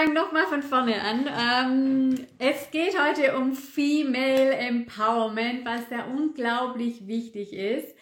[0.00, 1.28] fange nochmal von vorne an.
[1.28, 7.94] Ähm, es geht heute um Female Empowerment, was da unglaublich wichtig ist.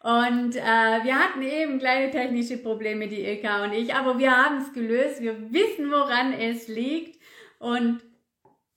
[0.00, 4.58] Und äh, wir hatten eben kleine technische Probleme, die Ilka und ich, aber wir haben
[4.58, 5.20] es gelöst.
[5.20, 7.20] Wir wissen, woran es liegt.
[7.58, 8.00] Und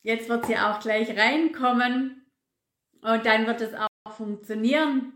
[0.03, 2.25] jetzt wird sie auch gleich reinkommen.
[3.01, 5.13] Und dann wird es auch funktionieren.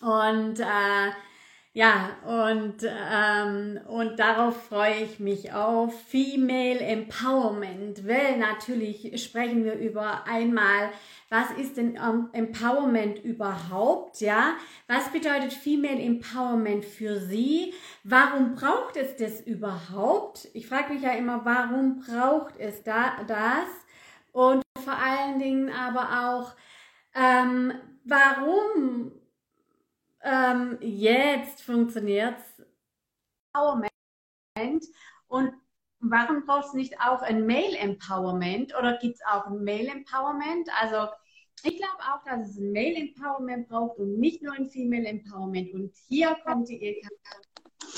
[0.00, 1.12] Und äh,
[1.76, 9.74] ja, und, ähm, und darauf freue ich mich auf Female Empowerment, weil natürlich sprechen wir
[9.74, 10.90] über einmal,
[11.30, 14.54] was ist denn um, Empowerment überhaupt, ja?
[14.86, 17.74] Was bedeutet Female Empowerment für Sie?
[18.04, 20.46] Warum braucht es das überhaupt?
[20.54, 23.66] Ich frage mich ja immer, warum braucht es da das?
[24.30, 26.54] Und vor allen Dingen aber auch,
[27.16, 27.72] ähm,
[28.04, 29.10] warum
[30.24, 32.42] ähm, jetzt funktioniert's.
[33.54, 34.84] Empowerment.
[35.28, 35.52] Und
[36.00, 40.68] warum brauchst du nicht auch ein Male Empowerment oder gibt es auch ein Male Empowerment?
[40.80, 41.08] Also
[41.62, 45.72] ich glaube auch, dass es ein Male Empowerment braucht und nicht nur ein Female Empowerment.
[45.74, 47.00] Und hier kommt die.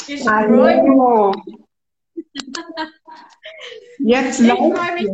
[0.06, 1.33] Ich Hallo.
[3.98, 5.09] Jetzt ich freue mich.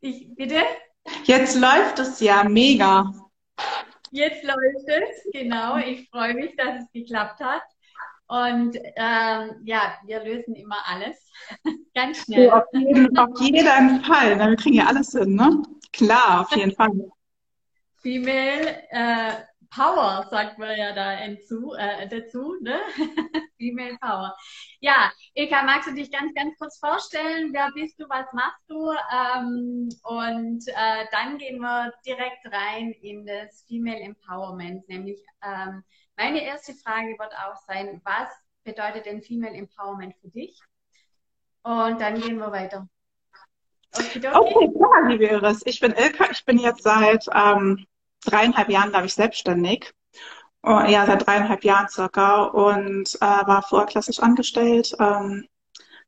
[0.00, 0.60] Ich, bitte?
[1.24, 3.12] Jetzt läuft es ja mega.
[4.10, 5.76] Jetzt läuft es, genau.
[5.78, 7.62] Ich freue mich, dass es geklappt hat.
[8.28, 11.30] Und ähm, ja, wir lösen immer alles
[11.94, 12.48] ganz schnell.
[12.48, 14.38] So, auf, jeden, auf jeden Fall.
[14.38, 15.62] Wir kriegen ja alles hin, ne?
[15.92, 16.90] Klar, auf jeden Fall.
[18.02, 19.32] Female äh,
[19.70, 22.80] Power, sagt man ja da hinzu, äh, dazu, ne?
[23.58, 24.36] Female Power.
[24.80, 27.52] Ja, Ilka, magst du dich ganz, ganz kurz vorstellen?
[27.52, 28.90] Wer bist du, was machst du?
[29.12, 34.88] Ähm, und äh, dann gehen wir direkt rein in das Female Empowerment.
[34.88, 35.82] Nämlich ähm,
[36.16, 38.28] meine erste Frage wird auch sein, was
[38.64, 40.58] bedeutet denn Female Empowerment für dich?
[41.62, 42.88] Und dann gehen wir weiter.
[43.92, 45.62] Okay, okay klar, liebe Iris.
[45.64, 47.86] Ich bin Ilka, ich bin jetzt seit ähm,
[48.26, 49.94] dreieinhalb Jahren, glaube ich, selbstständig.
[50.62, 52.44] Oh, ja, seit dreieinhalb Jahren circa.
[52.44, 55.46] Und äh, war vorher klassisch angestellt, ähm,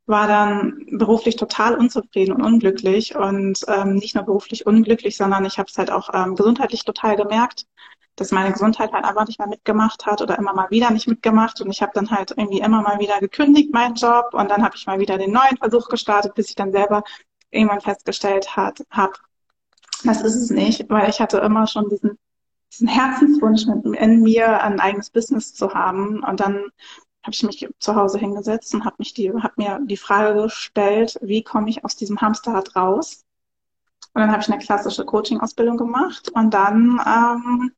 [0.07, 3.15] war dann beruflich total unzufrieden und unglücklich.
[3.17, 7.17] Und ähm, nicht nur beruflich unglücklich, sondern ich habe es halt auch ähm, gesundheitlich total
[7.17, 7.67] gemerkt,
[8.17, 11.61] dass meine Gesundheit halt einfach nicht mehr mitgemacht hat oder immer mal wieder nicht mitgemacht.
[11.61, 14.31] Und ich habe dann halt irgendwie immer mal wieder gekündigt meinen Job.
[14.33, 17.05] Und dann habe ich mal wieder den neuen Versuch gestartet, bis ich dann selber
[17.51, 19.15] irgendwann festgestellt habe,
[20.05, 22.19] das ist es nicht, weil ich hatte immer schon diesen,
[22.73, 26.23] diesen Herzenswunsch in mir, ein eigenes Business zu haben.
[26.23, 26.71] Und dann
[27.23, 28.97] habe ich mich zu Hause hingesetzt und habe
[29.43, 33.25] hab mir die Frage gestellt, wie komme ich aus diesem Hamsterrad raus?
[34.15, 37.73] Und dann habe ich eine klassische Coaching-Ausbildung gemacht und dann ähm,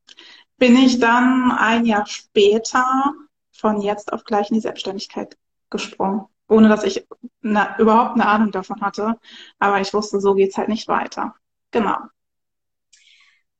[0.58, 3.12] bin ich dann ein Jahr später
[3.52, 5.36] von jetzt auf gleich in die Selbstständigkeit
[5.70, 7.06] gesprungen, ohne dass ich
[7.42, 9.18] eine, überhaupt eine Ahnung davon hatte.
[9.58, 11.34] Aber ich wusste, so geht's halt nicht weiter.
[11.72, 12.10] Genau.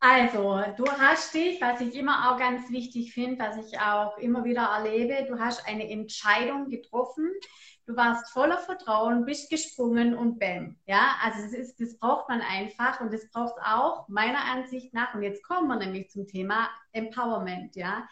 [0.03, 4.45] Also, du hast dich, was ich immer auch ganz wichtig finde, was ich auch immer
[4.45, 7.31] wieder erlebe, du hast eine Entscheidung getroffen.
[7.87, 10.79] Du warst voller Vertrauen, bist gesprungen und bam.
[10.87, 15.13] Ja, also das ist, das braucht man einfach und das braucht auch meiner Ansicht nach.
[15.15, 18.09] Und jetzt kommen wir nämlich zum Thema Empowerment, ja.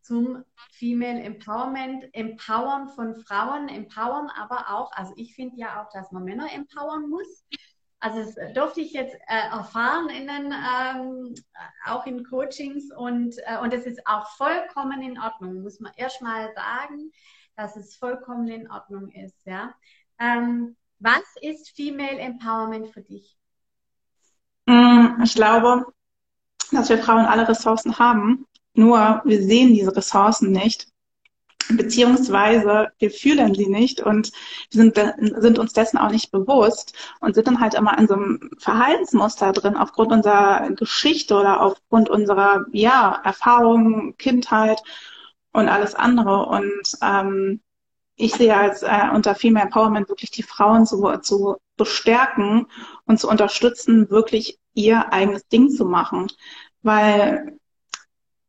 [0.00, 6.10] Zum Female Empowerment, Empowern von Frauen, empowern aber auch, also ich finde ja auch, dass
[6.10, 7.44] man Männer empowern muss.
[8.02, 11.34] Also das durfte ich jetzt äh, erfahren in den, ähm,
[11.86, 16.52] auch in Coachings und, äh, und es ist auch vollkommen in Ordnung, muss man erstmal
[16.52, 17.12] sagen,
[17.56, 19.38] dass es vollkommen in Ordnung ist.
[19.46, 19.72] Ja?
[20.18, 23.36] Ähm, was ist Female Empowerment für dich?
[24.66, 25.86] Mm, ich glaube,
[26.72, 30.91] dass wir Frauen alle Ressourcen haben, nur wir sehen diese Ressourcen nicht
[31.68, 34.32] beziehungsweise wir fühlen sie nicht und
[34.70, 38.50] sind, sind uns dessen auch nicht bewusst und sind dann halt immer in so einem
[38.58, 44.82] Verhaltensmuster drin aufgrund unserer Geschichte oder aufgrund unserer ja, Erfahrungen, Kindheit
[45.52, 46.46] und alles andere.
[46.46, 47.60] Und ähm,
[48.16, 52.66] ich sehe als äh, unter Female Empowerment wirklich die Frauen zu, zu bestärken
[53.06, 56.28] und zu unterstützen, wirklich ihr eigenes Ding zu machen.
[56.82, 57.58] Weil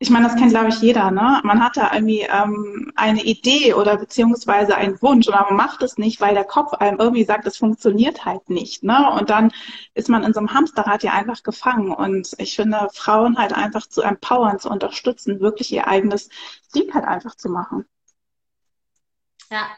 [0.04, 1.40] ich meine, das kennt, glaube ich, jeder, ne?
[1.46, 5.98] Man hat da irgendwie ähm, eine Idee oder beziehungsweise einen Wunsch oder man macht es
[5.98, 9.10] nicht, weil der Kopf einem irgendwie sagt, es funktioniert halt nicht, ne?
[9.18, 9.54] Und dann
[9.94, 11.94] ist man in so einem Hamsterrad ja einfach gefangen.
[11.94, 16.28] Und ich finde, Frauen halt einfach zu empowern, zu unterstützen, wirklich ihr eigenes
[16.76, 17.86] Ding halt einfach zu machen.
[19.50, 19.70] Ja.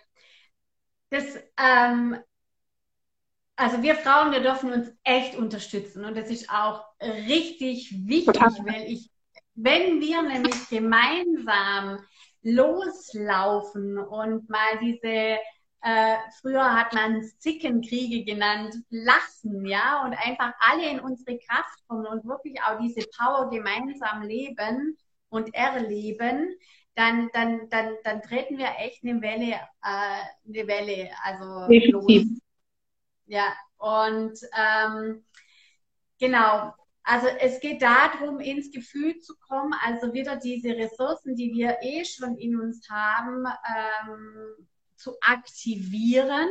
[1.11, 1.23] Das,
[1.57, 2.17] ähm,
[3.57, 8.65] also wir Frauen, wir dürfen uns echt unterstützen und das ist auch richtig wichtig, Total.
[8.65, 9.11] weil ich
[9.55, 11.99] wenn wir nämlich gemeinsam
[12.41, 15.39] loslaufen und mal diese
[15.85, 22.07] äh, früher hat man Zickenkriege genannt, lassen, ja, und einfach alle in unsere Kraft kommen
[22.07, 24.97] und wirklich auch diese Power gemeinsam leben
[25.29, 26.55] und erleben,
[26.95, 32.31] dann, dann, dann, dann treten wir echt eine Welle, äh, eine Welle, also Definitiv.
[32.31, 32.39] los.
[33.27, 35.23] Ja, und ähm,
[36.19, 36.73] genau,
[37.05, 42.03] also es geht darum, ins Gefühl zu kommen, also wieder diese Ressourcen, die wir eh
[42.03, 46.49] schon in uns haben, ähm, zu aktivieren.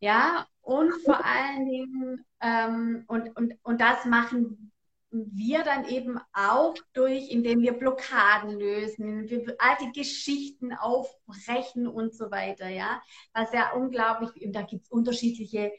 [0.00, 4.72] Ja, und vor allen Dingen, ähm, und, und, und das machen
[5.10, 12.30] wir dann eben auch durch, indem wir Blockaden lösen, wir alte Geschichten aufbrechen und so
[12.32, 13.00] weiter, ja.
[13.32, 15.72] Was ja unglaublich, da gibt es unterschiedliche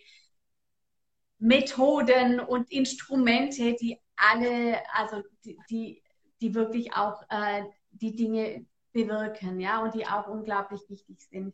[1.45, 6.01] Methoden und Instrumente, die alle, also die,
[6.41, 11.53] die, wirklich auch äh, die Dinge bewirken, ja, und die auch unglaublich wichtig sind.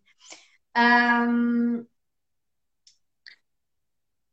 [0.76, 1.90] Ähm,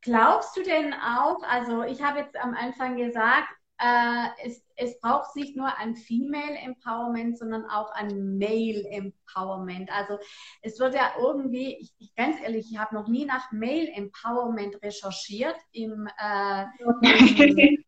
[0.02, 5.36] glaubst du denn auch, also ich habe jetzt am Anfang gesagt, äh, es, es braucht
[5.36, 9.90] nicht nur ein Female Empowerment, sondern auch ein Male Empowerment.
[9.92, 10.18] Also
[10.62, 14.82] es wird ja irgendwie, ich, ich ganz ehrlich, ich habe noch nie nach Male Empowerment
[14.82, 17.84] recherchiert im, äh, im,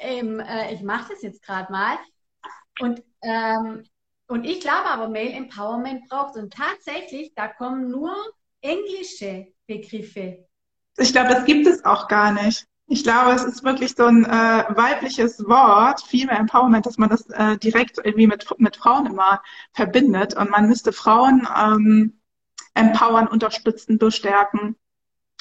[0.00, 1.98] im äh, ich mache das jetzt gerade mal.
[2.80, 3.84] Und, ähm,
[4.28, 8.14] und ich glaube aber, Male Empowerment braucht und tatsächlich, da kommen nur
[8.60, 10.46] englische Begriffe.
[10.96, 12.66] Ich glaube, das gibt es auch gar nicht.
[12.90, 17.28] Ich glaube, es ist wirklich so ein äh, weibliches Wort, Female Empowerment, dass man das
[17.28, 19.42] äh, direkt irgendwie mit, mit Frauen immer
[19.74, 20.34] verbindet.
[20.34, 22.18] Und man müsste Frauen ähm,
[22.72, 24.74] empowern, unterstützen, bestärken.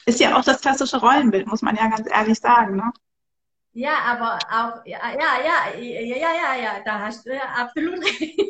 [0.05, 2.75] Ist ja auch das klassische Rollenbild, muss man ja ganz ehrlich sagen.
[2.75, 2.91] Ne?
[3.71, 8.41] Ja, aber auch, ja, ja, ja, ja, ja, ja, ja, da hast du absolut recht.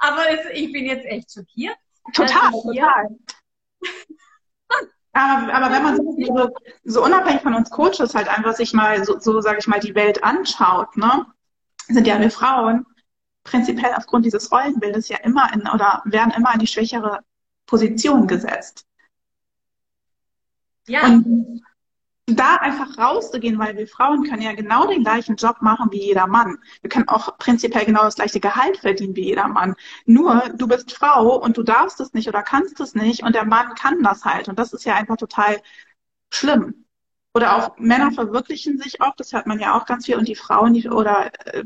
[0.00, 1.76] aber es, ich bin jetzt echt schockiert.
[2.12, 3.08] Total, total.
[5.12, 6.50] Aber, aber wenn man so,
[6.84, 9.94] so, unabhängig von uns Coaches halt einfach sich mal so, so sage ich mal, die
[9.94, 11.26] Welt anschaut, ne,
[11.88, 12.86] sind ja wir Frauen
[13.44, 17.20] prinzipiell aufgrund dieses Rollenbildes ja immer in oder werden immer in die schwächere
[17.66, 18.86] Position gesetzt.
[20.86, 21.04] Ja.
[21.04, 21.62] Und
[22.36, 26.26] da einfach rauszugehen, weil wir Frauen können ja genau den gleichen Job machen wie jeder
[26.26, 26.58] Mann.
[26.80, 29.74] Wir können auch prinzipiell genau das gleiche Gehalt verdienen wie jeder Mann.
[30.06, 33.44] Nur du bist Frau und du darfst es nicht oder kannst es nicht und der
[33.44, 34.48] Mann kann das halt.
[34.48, 35.60] Und das ist ja einfach total
[36.30, 36.84] schlimm.
[37.34, 40.34] Oder auch Männer verwirklichen sich oft, das hört man ja auch ganz viel, und die
[40.34, 41.64] Frauen die, oder äh,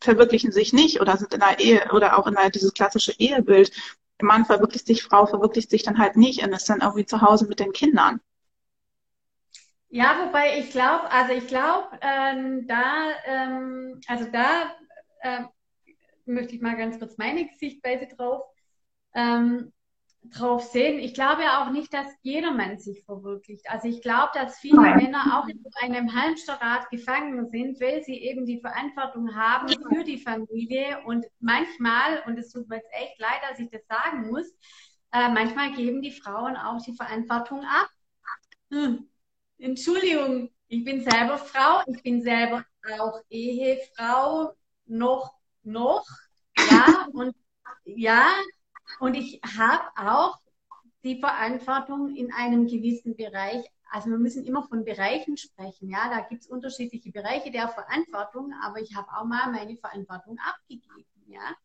[0.00, 3.72] verwirklichen sich nicht oder sind in einer Ehe oder auch in einer, dieses klassische Ehebild.
[4.20, 7.20] Der Mann verwirklicht sich, Frau verwirklicht sich dann halt nicht und ist dann irgendwie zu
[7.20, 8.20] Hause mit den Kindern.
[9.90, 14.74] Ja, wobei ich glaube, also ich glaube, ähm, da, ähm, also da
[15.20, 15.44] äh,
[16.26, 18.42] möchte ich mal ganz kurz meine Sichtweise drauf,
[19.14, 19.72] ähm,
[20.24, 20.98] drauf sehen.
[20.98, 23.64] Ich glaube ja auch nicht, dass jeder Mann sich verwirklicht.
[23.70, 25.04] Also ich glaube, dass viele Nein.
[25.04, 30.18] Männer auch in einem Hamsterrad gefangen sind, weil sie eben die Verantwortung haben für die
[30.18, 34.50] Familie und manchmal, und es tut mir jetzt echt leid, dass ich das sagen muss,
[35.12, 37.88] äh, manchmal geben die Frauen auch die Verantwortung ab.
[38.70, 39.08] Hm
[39.58, 42.64] Entschuldigung, ich bin selber Frau, ich bin selber
[42.98, 44.52] auch Ehefrau,
[44.86, 45.34] noch,
[45.64, 46.06] noch,
[46.56, 47.34] ja, und
[47.84, 48.28] ja,
[49.00, 50.38] und ich habe auch
[51.02, 53.64] die Verantwortung in einem gewissen Bereich.
[53.90, 58.52] Also wir müssen immer von Bereichen sprechen, ja, da gibt es unterschiedliche Bereiche der Verantwortung,
[58.62, 61.56] aber ich habe auch mal meine Verantwortung abgegeben, ja.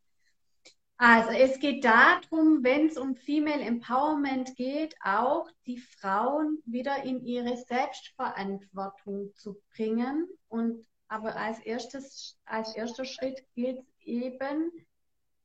[0.97, 7.25] Also es geht darum, wenn es um Female Empowerment geht, auch die Frauen wieder in
[7.25, 10.27] ihre Selbstverantwortung zu bringen.
[10.47, 14.71] Und aber als erstes, als erster Schritt gilt eben,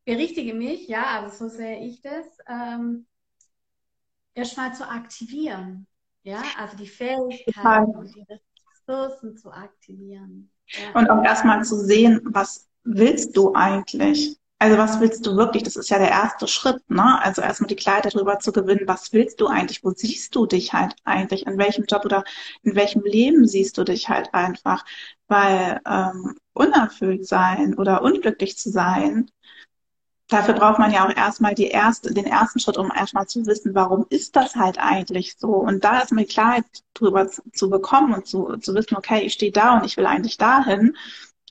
[0.05, 3.07] berichtige mich, ja, also so sehe ich das, ähm,
[4.35, 5.87] erstmal zu aktivieren.
[6.23, 10.51] Ja, also die Fähigkeiten und die Ressourcen zu aktivieren.
[10.67, 10.99] Ja.
[10.99, 14.39] Und auch erstmal zu sehen, was willst du eigentlich?
[14.61, 15.63] Also was willst du wirklich?
[15.63, 17.23] Das ist ja der erste Schritt, ne?
[17.23, 18.89] Also erstmal die Kleider darüber zu gewinnen.
[18.89, 19.85] Was willst du eigentlich?
[19.85, 21.47] Wo siehst du dich halt eigentlich?
[21.47, 22.25] In welchem Job oder
[22.63, 24.85] in welchem Leben siehst du dich halt einfach?
[25.29, 29.31] Weil ähm, unerfüllt sein oder unglücklich zu sein,
[30.29, 33.75] dafür braucht man ja auch erstmal die erste, den ersten Schritt, um erstmal zu wissen,
[33.77, 35.51] warum ist das halt eigentlich so?
[35.51, 39.53] Und da erstmal Klarheit drüber zu, zu bekommen und zu, zu wissen, okay, ich stehe
[39.53, 40.97] da und ich will eigentlich dahin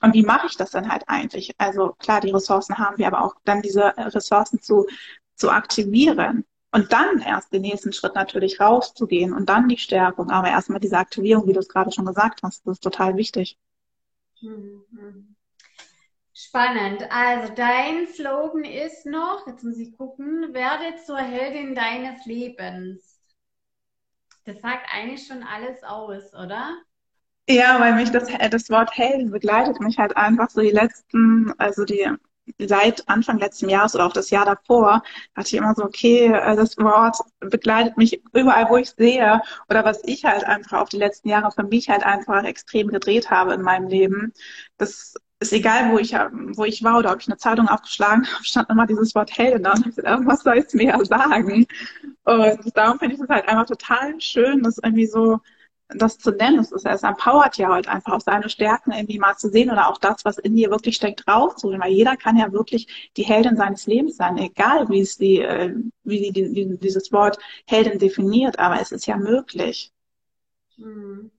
[0.02, 1.54] und wie mache ich das dann halt eigentlich?
[1.58, 4.86] Also klar, die Ressourcen haben wir, aber auch dann diese Ressourcen zu,
[5.34, 6.44] zu aktivieren.
[6.70, 10.30] Und dann erst den nächsten Schritt natürlich rauszugehen und dann die Stärkung.
[10.30, 13.58] Aber erstmal diese Aktivierung, wie du es gerade schon gesagt hast, das ist total wichtig.
[14.42, 15.34] Mhm.
[16.34, 17.10] Spannend.
[17.10, 23.18] Also dein Slogan ist noch, jetzt muss ich gucken, werde zur Heldin deines Lebens.
[24.44, 26.76] Das sagt eigentlich schon alles aus, oder?
[27.48, 31.84] Ja, weil mich das, das Wort Heldin begleitet mich halt einfach so die letzten, also
[31.84, 32.06] die
[32.66, 35.02] seit Anfang letzten Jahres oder auch das Jahr davor,
[35.36, 39.84] hatte ich immer so, okay, äh, das Wort begleitet mich überall, wo ich sehe oder
[39.84, 43.54] was ich halt einfach auch die letzten Jahre für mich halt einfach extrem gedreht habe
[43.54, 44.32] in meinem Leben.
[44.78, 48.44] Das ist egal, wo ich, wo ich war oder ob ich eine Zeitung aufgeschlagen habe,
[48.44, 51.66] stand immer dieses Wort Heldin da und ich gesagt, irgendwas soll es mir ja sagen.
[52.24, 55.38] Und darum finde ich es halt einfach total schön, dass irgendwie so
[55.88, 56.58] das zu nennen.
[56.58, 59.88] Es, ist, es empowert ja halt einfach auch seine Stärken irgendwie mal zu sehen oder
[59.88, 61.80] auch das, was in dir wirklich steckt, rauszuholen.
[61.80, 65.74] Weil jeder kann ja wirklich die Heldin seines Lebens sein, egal wie es die, äh,
[66.04, 69.92] wie die, die, dieses Wort Heldin definiert, aber es ist ja möglich.
[70.76, 71.30] Mhm.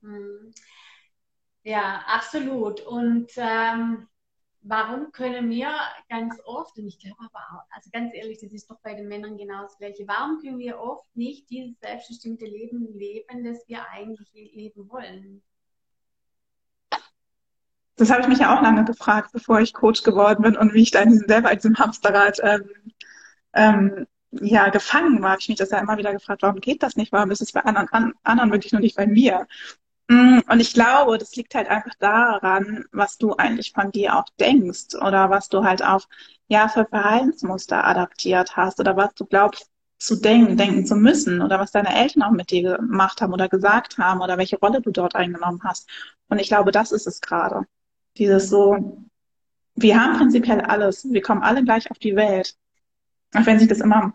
[1.64, 2.82] Ja, absolut.
[2.82, 4.08] Und ähm,
[4.62, 5.72] warum können wir
[6.10, 9.08] ganz oft, und ich glaube aber auch, also ganz ehrlich, das ist doch bei den
[9.08, 13.88] Männern genau das Gleiche, warum können wir oft nicht dieses selbstbestimmte Leben leben, das wir
[13.90, 15.42] eigentlich leben wollen?
[17.96, 20.84] Das habe ich mich ja auch lange gefragt, bevor ich Coach geworden bin und wie
[20.84, 22.70] ich da in diesem, selber in diesem Hamsterrad ähm,
[23.54, 26.96] ähm, ja, gefangen war, habe ich mich das ja immer wieder gefragt, warum geht das
[26.96, 27.12] nicht?
[27.12, 29.48] Warum ist es bei anderen, an, anderen wirklich nur nicht bei mir?
[30.10, 34.26] Mm, und ich glaube, das liegt halt einfach daran, was du eigentlich von dir auch
[34.40, 36.08] denkst oder was du halt auch
[36.48, 41.60] ja für Verhaltensmuster adaptiert hast oder was du glaubst zu denken, denken zu müssen oder
[41.60, 44.92] was deine Eltern auch mit dir gemacht haben oder gesagt haben oder welche Rolle du
[44.92, 45.88] dort eingenommen hast.
[46.28, 47.66] Und ich glaube, das ist es gerade.
[48.18, 49.06] Dieses so,
[49.76, 52.56] wir haben prinzipiell alles, wir kommen alle gleich auf die Welt.
[53.36, 54.14] Auch wenn sich das immer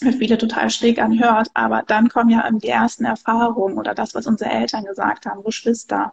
[0.00, 4.50] viele total schräg anhört, aber dann kommen ja die ersten Erfahrungen oder das, was unsere
[4.50, 6.12] Eltern gesagt haben, Geschwister.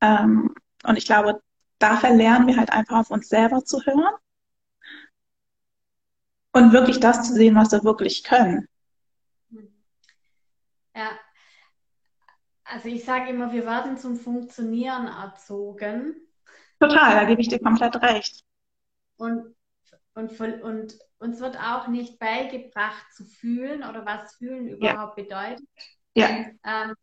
[0.00, 0.54] Ähm,
[0.84, 1.42] und ich glaube,
[1.78, 4.14] dafür lernen wir halt einfach auf uns selber zu hören
[6.52, 8.68] und wirklich das zu sehen, was wir wirklich können.
[10.94, 11.10] Ja,
[12.64, 16.16] also ich sage immer, wir werden zum Funktionieren erzogen.
[16.80, 18.44] Total, da gebe ich dir komplett recht.
[19.16, 19.55] Und,
[20.16, 25.24] und, und uns wird auch nicht beigebracht zu fühlen oder was fühlen überhaupt ja.
[25.24, 25.68] bedeutet.
[26.14, 26.46] Ja.
[26.64, 26.94] Ähm,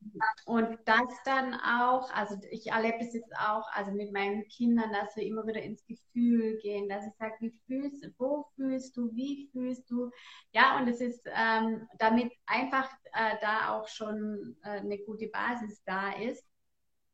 [0.45, 5.15] und das dann auch, also ich erlebe es jetzt auch, also mit meinen Kindern, dass
[5.15, 9.13] wir immer wieder ins Gefühl gehen, dass ich sage, wie fühlst du, wo fühlst du,
[9.13, 10.09] wie fühlst du?
[10.51, 15.83] Ja, und es ist, ähm, damit einfach äh, da auch schon äh, eine gute Basis
[15.85, 16.43] da ist.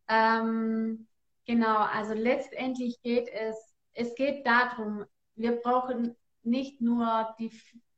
[0.08, 1.06] Ähm,
[1.46, 5.04] genau, also letztendlich geht es, es geht darum,
[5.40, 7.52] wir brauchen nicht nur die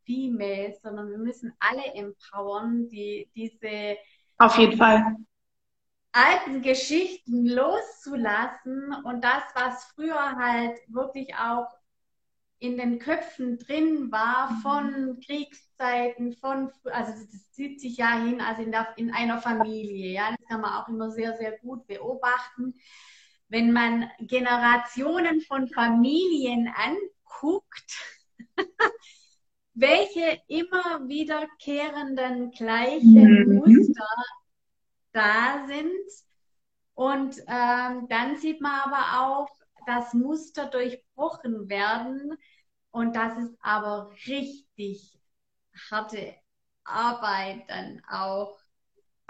[0.06, 3.98] Females, sondern wir müssen alle empowern, die diese
[4.38, 5.18] auf jeden Fall
[6.12, 11.68] alten Geschichten loszulassen und das, was früher halt wirklich auch
[12.60, 18.62] in den Köpfen drin war von Kriegszeiten, von, also das zieht sich ja hin, also
[18.62, 22.76] in, der, in einer Familie, ja, das kann man auch immer sehr, sehr gut beobachten.
[23.48, 26.68] Wenn man Generationen von Familien
[27.32, 28.18] anguckt,
[29.74, 33.56] welche immer wiederkehrenden gleichen mhm.
[33.56, 34.08] Muster
[35.14, 35.92] da sind.
[36.94, 39.50] Und ähm, dann sieht man aber auch,
[39.88, 42.38] dass Muster durchbrochen werden.
[42.92, 45.20] Und das ist aber richtig
[45.90, 46.36] harte
[46.84, 48.61] Arbeit dann auch.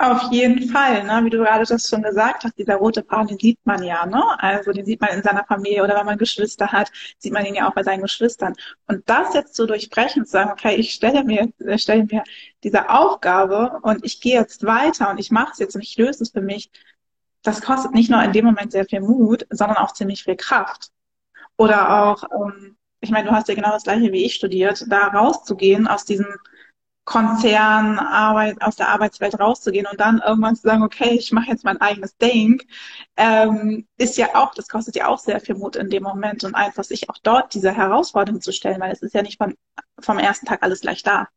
[0.02, 1.24] Auf jeden Fall, ne?
[1.24, 4.24] wie du gerade das schon gesagt hast, dieser rote Faden, den sieht man ja, ne?
[4.40, 7.54] Also den sieht man in seiner Familie oder wenn man Geschwister hat, sieht man ihn
[7.54, 8.56] ja auch bei seinen Geschwistern.
[8.88, 12.24] Und das jetzt zu durchbrechen, zu sagen, okay, ich stelle mir, stelle mir
[12.64, 16.24] diese Aufgabe und ich gehe jetzt weiter und ich mache es jetzt und ich löse
[16.24, 16.72] es für mich,
[17.44, 20.90] das kostet nicht nur in dem Moment sehr viel Mut, sondern auch ziemlich viel Kraft.
[21.58, 25.10] Oder auch, ähm, ich meine, du hast ja genau das gleiche wie ich studiert, da
[25.10, 26.26] rauszugehen aus diesem
[27.12, 31.66] Konzern, Arbeit, aus der Arbeitswelt rauszugehen und dann irgendwann zu sagen, okay, ich mache jetzt
[31.66, 32.64] mein eigenes Ding,
[33.18, 36.56] ähm, ist ja auch, das kostet ja auch sehr viel Mut in dem Moment und
[36.56, 39.56] einfach sich auch dort diese Herausforderung zu stellen, weil es ist ja nicht vom,
[40.00, 41.28] vom ersten Tag alles gleich da.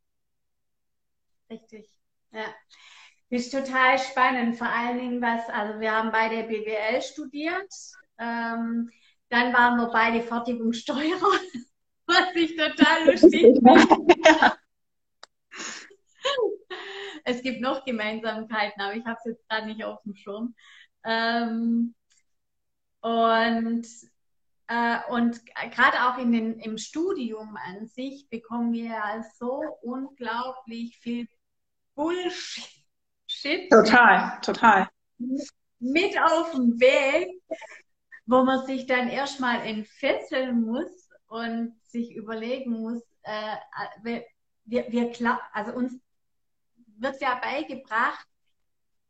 [1.50, 1.90] Richtig,
[2.30, 2.44] ja.
[3.30, 7.74] Ist total spannend, vor allen Dingen was, also wir haben beide BWL studiert,
[8.18, 8.92] ähm,
[9.28, 11.32] dann waren wir beide Fertigungssteuerer,
[12.06, 14.14] was ich total lustig finde.
[14.24, 14.56] ja
[17.24, 20.54] es gibt noch Gemeinsamkeiten, aber ich habe es jetzt gerade nicht auf dem Schirm.
[21.04, 21.94] Ähm,
[23.00, 23.86] und
[24.66, 30.98] äh, und gerade auch in den, im Studium an sich bekommen wir ja so unglaublich
[30.98, 31.28] viel
[31.94, 33.70] Bullshit.
[33.70, 34.88] Total, total.
[35.78, 37.42] Mit auf dem Weg.
[38.26, 43.56] wo man sich dann erstmal entfesseln muss und sich überlegen muss, äh,
[44.02, 44.24] wir,
[44.64, 45.12] wir, wir
[45.52, 46.00] also uns
[46.98, 48.26] wird ja beigebracht,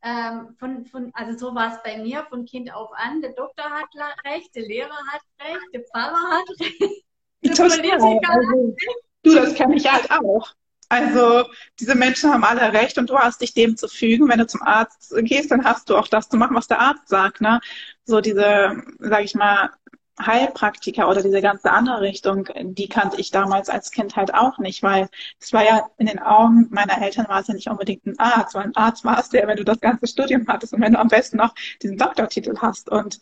[0.05, 3.21] ähm, von, von, also so war es bei mir von Kind auf an.
[3.21, 3.87] Der Doktor hat
[4.25, 7.05] recht, der Lehrer hat recht, der Pfarrer hat recht.
[7.41, 8.75] Politiker also,
[9.23, 10.53] du, das kenne ich halt auch.
[10.89, 11.45] Also
[11.79, 14.29] diese Menschen haben alle recht und du hast dich dem zu fügen.
[14.29, 17.07] Wenn du zum Arzt gehst, dann hast du auch das zu machen, was der Arzt
[17.07, 17.41] sagt.
[17.41, 17.59] Ne?
[18.03, 19.71] So diese, sag ich mal,
[20.19, 24.81] Heilpraktiker oder diese ganze andere Richtung, die kannte ich damals als Kind halt auch nicht,
[24.81, 28.17] weil es war ja in den Augen meiner Eltern war es ja nicht unbedingt ein
[28.17, 30.93] Arzt, weil ein Arzt war es ja, wenn du das ganze Studium hattest und wenn
[30.93, 33.19] du am besten noch diesen Doktortitel hast und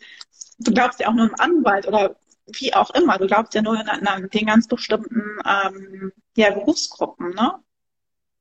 [0.58, 3.74] du glaubst ja auch nur im Anwalt oder wie auch immer, du glaubst ja nur
[3.74, 7.54] in, in den ganz bestimmten ähm, ja, Berufsgruppen, ne?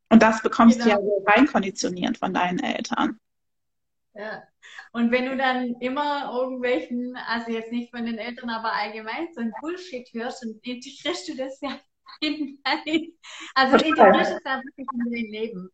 [0.10, 0.86] Und das bekommst genau.
[0.86, 3.20] du ja so reinkonditioniert von deinen Eltern.
[4.14, 4.44] Ja.
[4.94, 9.42] Und wenn du dann immer irgendwelchen, also jetzt nicht von den Eltern, aber allgemein so
[9.42, 11.80] ein Bullshit hörst, dann integrierst du das ja
[12.22, 13.08] in dein,
[13.56, 15.70] also integrierst du das ja wirklich in dein Leben.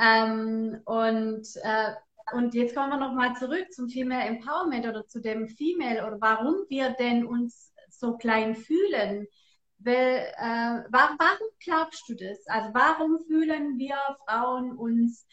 [0.00, 1.92] Ähm, und, äh,
[2.32, 6.56] und jetzt kommen wir nochmal zurück zum Female Empowerment oder zu dem Female oder warum
[6.68, 9.28] wir denn uns so klein fühlen.
[9.78, 12.44] Weil, äh, warum glaubst du das?
[12.48, 13.96] Also warum fühlen wir
[14.26, 15.28] Frauen uns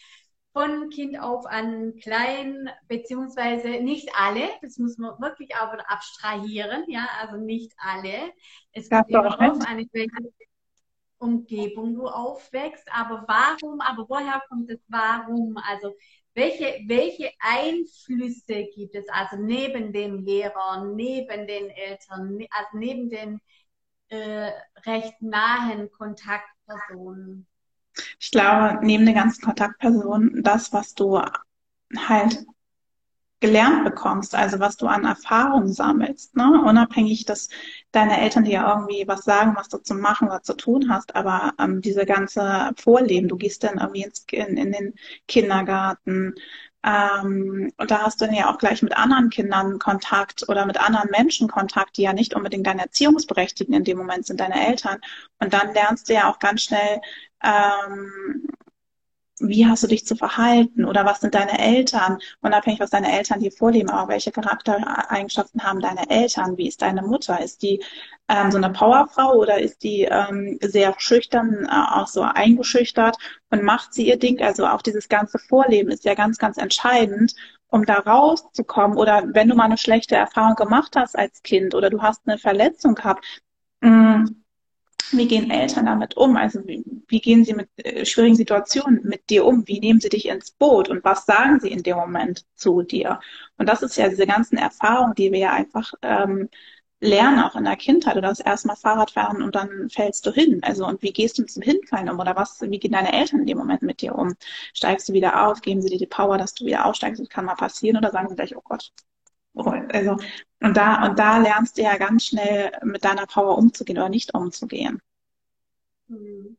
[0.55, 7.05] von Kind auf an klein, beziehungsweise nicht alle, das muss man wirklich aber abstrahieren, ja,
[7.19, 8.31] also nicht alle.
[8.71, 10.29] Es kommt immer darauf an, in welcher
[11.17, 15.57] Umgebung du aufwächst, aber warum, aber woher kommt es warum?
[15.57, 15.93] Also
[16.35, 23.41] welche, welche Einflüsse gibt es, also neben den Lehrern, neben den Eltern, also neben den
[24.07, 24.51] äh,
[24.85, 27.45] recht nahen Kontaktpersonen?
[28.19, 31.21] Ich glaube, neben den ganzen Kontaktpersonen, das, was du
[31.95, 32.45] halt
[33.41, 36.63] gelernt bekommst, also was du an Erfahrung sammelst, ne?
[36.65, 37.49] unabhängig, dass
[37.91, 41.53] deine Eltern dir irgendwie was sagen, was du zu machen oder zu tun hast, aber
[41.59, 44.93] ähm, diese ganze Vorleben, du gehst dann irgendwie ins, in, in den
[45.27, 46.33] Kindergarten,
[46.85, 50.79] ähm, und da hast du dann ja auch gleich mit anderen Kindern Kontakt oder mit
[50.79, 54.99] anderen Menschen Kontakt, die ja nicht unbedingt deine Erziehungsberechtigten in dem Moment sind, deine Eltern.
[55.39, 57.01] Und dann lernst du ja auch ganz schnell,
[57.43, 58.47] ähm,
[59.39, 63.41] wie hast du dich zu verhalten oder was sind deine Eltern, unabhängig, was deine Eltern
[63.41, 67.83] dir vorleben, aber welche Charaktereigenschaften haben deine Eltern, wie ist deine Mutter, ist die
[68.29, 73.17] ähm, so eine Powerfrau oder ist die ähm, sehr schüchtern, äh, auch so eingeschüchtert?
[73.49, 77.33] Und macht sie ihr Ding, also auch dieses ganze Vorleben ist ja ganz, ganz entscheidend,
[77.67, 78.97] um da rauszukommen.
[78.97, 82.37] Oder wenn du mal eine schlechte Erfahrung gemacht hast als Kind oder du hast eine
[82.37, 83.25] Verletzung gehabt,
[83.81, 84.44] mh, mm,
[85.17, 86.35] wie gehen Eltern damit um?
[86.37, 89.67] Also wie, wie gehen sie mit äh, schwierigen Situationen mit dir um?
[89.67, 90.89] Wie nehmen sie dich ins Boot?
[90.89, 93.19] Und was sagen sie in dem Moment zu dir?
[93.57, 96.49] Und das ist ja diese ganzen Erfahrungen, die wir ja einfach ähm,
[97.01, 98.17] lernen, auch in der Kindheit.
[98.17, 100.61] Oder das erstmal Fahrrad fahren und dann fällst du hin.
[100.63, 102.19] Also und wie gehst du zum Hinfallen um?
[102.19, 104.35] Oder was, wie gehen deine Eltern in dem Moment mit dir um?
[104.73, 105.61] Steigst du wieder auf?
[105.61, 107.21] Geben sie dir die Power, dass du wieder aufsteigst?
[107.21, 107.97] Das kann mal passieren.
[107.97, 108.91] Oder sagen sie gleich, oh Gott,
[109.89, 110.17] also,
[110.65, 114.33] und da, und da lernst du ja ganz schnell mit deiner Power umzugehen oder nicht
[114.33, 115.01] umzugehen.
[116.07, 116.57] Hm.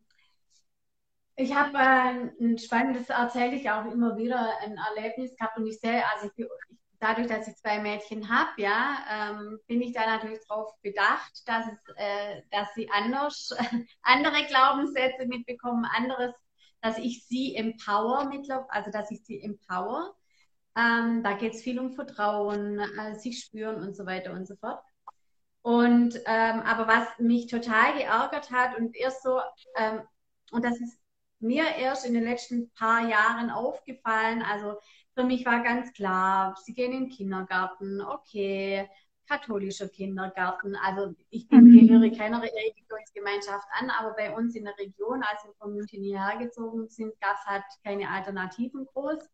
[1.34, 5.78] Ich habe äh, ein spannendes, erzähle ich auch immer wieder, ein Erlebnis gehabt und ich
[5.80, 6.46] sehe, also ich,
[6.98, 11.66] dadurch, dass ich zwei Mädchen habe, ja, ähm, bin ich da natürlich darauf bedacht, dass,
[11.96, 13.54] äh, dass sie anders,
[14.02, 16.32] andere Glaubenssätze mitbekommen, anderes,
[16.80, 20.14] dass ich sie empower mittlerweile, also dass ich sie empower
[20.76, 24.56] ähm, da geht es viel um Vertrauen, äh, sich spüren und so weiter und so
[24.56, 24.82] fort.
[25.62, 29.40] Und ähm, aber was mich total geärgert hat und erst so,
[29.76, 30.02] ähm,
[30.52, 30.98] und das ist
[31.40, 34.76] mir erst in den letzten paar Jahren aufgefallen, also
[35.14, 38.88] für mich war ganz klar, sie gehen in den Kindergarten, okay,
[39.26, 40.76] katholischer Kindergarten.
[40.76, 41.86] Also ich bin, mhm.
[41.86, 46.38] gehöre keiner Religionsgemeinschaft an, aber bei uns in der Region, als wir von München hierher
[46.38, 49.28] gezogen sind, gab es halt keine Alternativen groß.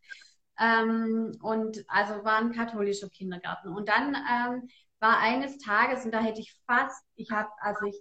[0.62, 3.68] Ähm, und also war ein katholischer Kindergarten.
[3.68, 4.68] Und dann ähm,
[5.00, 8.00] war eines Tages, und da hätte ich fast, ich habe, also ich,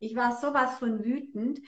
[0.00, 1.60] ich war sowas von wütend.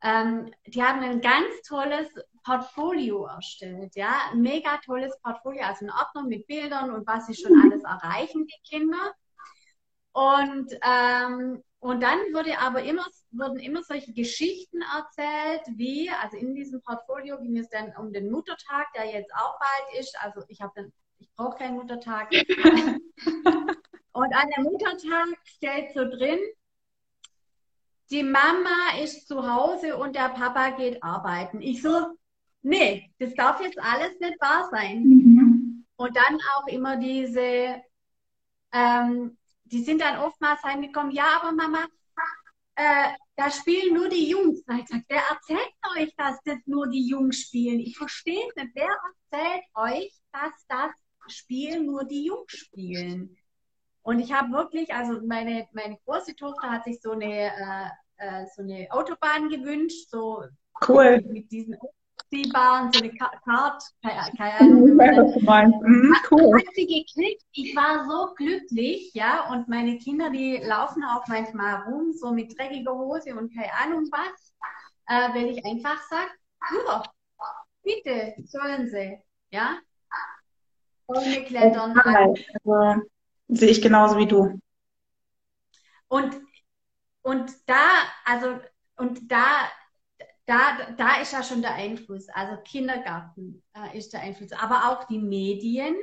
[0.00, 2.08] Ähm, die haben ein ganz tolles
[2.44, 7.34] Portfolio erstellt, ja, ein mega tolles Portfolio, also in Ordnung mit Bildern und was sie
[7.34, 9.12] schon alles erreichen, die Kinder.
[10.12, 16.54] Und, ähm, und dann wurde aber immer wurden immer solche Geschichten erzählt, wie, also in
[16.54, 20.16] diesem Portfolio ging es dann um den Muttertag, der jetzt auch bald ist.
[20.22, 22.30] Also ich habe dann, ich brauche keinen Muttertag.
[24.12, 26.38] und an der Muttertag steht so drin,
[28.12, 31.60] die Mama ist zu Hause und der Papa geht arbeiten.
[31.60, 32.16] Ich so,
[32.62, 35.02] nee, das darf jetzt alles nicht wahr sein.
[35.02, 35.84] Mhm.
[35.96, 37.82] und dann auch immer diese,
[38.70, 39.36] ähm,
[39.72, 41.86] die sind dann oftmals heimgekommen, ja, aber Mama,
[42.74, 44.62] äh, da spielen nur die Jungs.
[44.64, 47.80] Da ich gesagt, wer erzählt euch, dass das nur die Jungs spielen?
[47.80, 48.72] Ich verstehe es nicht.
[48.74, 48.96] Wer
[49.30, 50.90] erzählt euch, dass das
[51.34, 53.36] Spiel nur die Jungs spielen?
[54.02, 58.46] Und ich habe wirklich, also meine, meine große Tochter hat sich so eine, äh, äh,
[58.54, 60.44] so eine Autobahn gewünscht, so
[60.88, 61.22] cool.
[61.22, 61.76] mit diesen
[62.32, 64.88] ziehbaren, so eine Kart, keine, Ahnung.
[64.88, 65.80] Ich weiß, was du meinst.
[65.82, 66.58] Mhm, cool.
[66.58, 67.42] Hat sie gekriegt.
[67.52, 72.58] Ich war so glücklich, ja, und meine Kinder, die laufen auch manchmal rum, so mit
[72.58, 74.54] dreckiger Hose und keine Ahnung was,
[75.08, 76.30] äh, weil ich einfach sage,
[76.74, 77.02] ja,
[77.82, 79.18] bitte, sollen sie,
[79.50, 79.78] ja.
[81.06, 81.98] Ohne Klettern.
[81.98, 83.02] Also,
[83.48, 84.58] sehe ich genauso wie du.
[86.08, 86.40] Und,
[87.20, 87.88] und da,
[88.24, 88.58] also,
[88.96, 89.68] und da
[90.46, 92.28] da, da ist ja schon der Einfluss.
[92.28, 95.94] Also Kindergarten äh, ist der Einfluss, aber auch die Medien.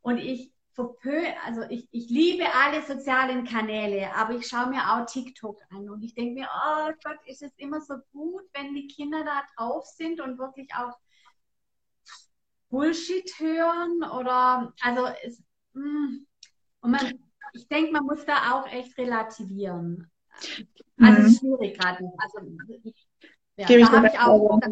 [0.00, 5.06] Und ich verpö, also ich, ich liebe alle sozialen Kanäle, aber ich schaue mir auch
[5.06, 8.86] TikTok an und ich denke mir, oh Gott, ist es immer so gut, wenn die
[8.86, 10.96] Kinder da drauf sind und wirklich auch
[12.70, 15.42] Bullshit hören oder also es,
[15.74, 16.26] mh, hm,
[16.80, 17.12] und man,
[17.52, 20.10] ich denke, man muss da auch echt relativieren.
[20.98, 21.26] Also mhm.
[21.26, 22.10] es ist schwierig gerade.
[22.18, 22.38] Also
[22.82, 23.01] ich,
[23.56, 24.68] ja, Gebe da, ich auch, da,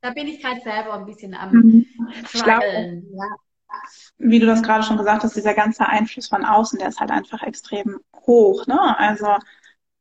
[0.00, 1.86] da, bin ich gerade selber ein bisschen am mhm.
[2.24, 3.06] struggeln.
[3.14, 3.36] Ja.
[4.18, 7.10] Wie du das gerade schon gesagt hast, dieser ganze Einfluss von außen, der ist halt
[7.10, 8.66] einfach extrem hoch.
[8.66, 8.98] Ne?
[8.98, 9.28] Also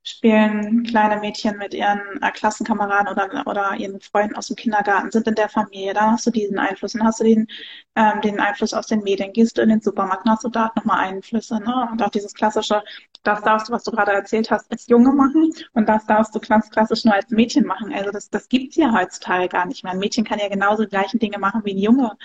[0.03, 5.27] spielen kleine Mädchen mit ihren äh, Klassenkameraden oder, oder ihren Freunden aus dem Kindergarten, sind
[5.27, 7.47] in der Familie, da hast du diesen Einfluss, dann hast du den,
[7.95, 10.71] ähm, den Einfluss aus den Medien, gehst du in den Supermarkt, dann hast du da
[10.75, 11.89] nochmal Einflüsse, ne?
[11.91, 12.83] Und auch dieses klassische,
[13.23, 16.39] das darfst du, was du gerade erzählt hast, als Junge machen und das darfst du
[16.39, 17.93] ganz klassisch nur als Mädchen machen.
[17.93, 19.93] Also das, das gibt's ja heutzutage gar nicht mehr.
[19.93, 22.17] Ein Mädchen kann ja genauso die gleichen Dinge machen wie ein Junge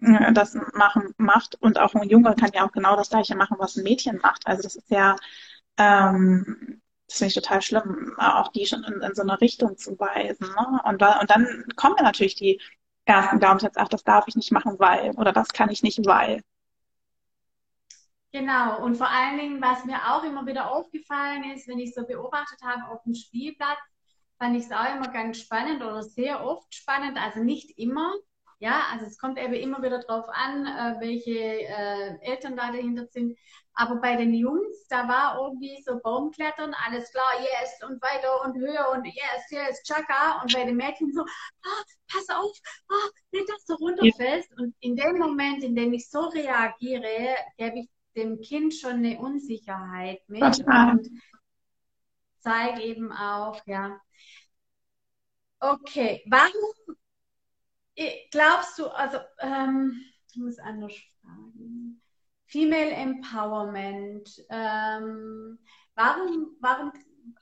[0.00, 3.56] äh, das machen, macht und auch ein Junge kann ja auch genau das gleiche machen,
[3.58, 4.46] was ein Mädchen macht.
[4.46, 5.16] Also das ist ja
[5.78, 6.80] ähm,
[7.12, 10.48] das finde ich total schlimm, auch die schon in, in so eine Richtung zu weisen.
[10.48, 10.80] Ne?
[10.84, 12.58] Und, und dann kommen ja natürlich die
[13.04, 16.42] ersten Glaubenssätze, ach, das darf ich nicht machen, weil, oder das kann ich nicht, weil.
[18.32, 22.06] Genau, und vor allen Dingen, was mir auch immer wieder aufgefallen ist, wenn ich so
[22.06, 23.80] beobachtet habe auf dem Spielplatz,
[24.38, 28.10] fand ich es auch immer ganz spannend oder sehr oft spannend, also nicht immer,
[28.62, 33.06] ja, also es kommt eben immer wieder drauf an, äh, welche äh, Eltern da dahinter
[33.08, 33.36] sind.
[33.74, 38.56] Aber bei den Jungs, da war irgendwie so Baumklettern, alles klar, yes, und weiter und
[38.56, 40.40] höher und yes, yes, Chaka.
[40.40, 42.56] Und bei den Mädchen so, ah, pass auf,
[42.88, 44.50] ah, nicht, dass du runterfällst.
[44.50, 44.56] Ja.
[44.62, 49.18] Und in dem Moment, in dem ich so reagiere, gebe ich dem Kind schon eine
[49.18, 50.92] Unsicherheit mit Total.
[50.92, 51.08] und
[52.38, 53.98] zeige eben auch, ja.
[55.58, 56.96] Okay, warum
[58.30, 60.00] glaubst du, also, ähm,
[60.30, 62.00] ich muss anders fragen.
[62.46, 64.28] Female Empowerment.
[64.50, 65.58] Ähm,
[65.94, 66.92] warum, warum,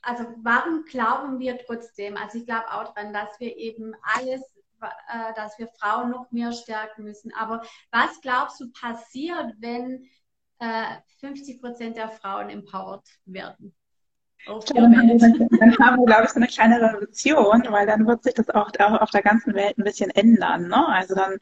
[0.02, 2.16] also warum glauben wir trotzdem?
[2.16, 4.40] Also ich glaube auch daran, dass wir eben alles,
[4.80, 7.32] äh, dass wir Frauen noch mehr stärken müssen.
[7.34, 10.08] Aber was glaubst du passiert, wenn
[10.58, 13.74] äh, 50 Prozent der Frauen empowered werden?
[14.46, 15.78] Der dann.
[15.78, 19.10] Haben wir, glaube ich, so eine kleine Revolution, weil dann wird sich das auch auf
[19.10, 20.68] der ganzen Welt ein bisschen ändern.
[20.68, 20.88] Ne?
[20.88, 21.38] Also dann,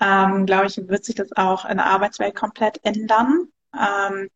[0.00, 3.48] ähm, glaube ich, wird sich das auch in der Arbeitswelt komplett ändern.
[3.74, 4.28] Ähm,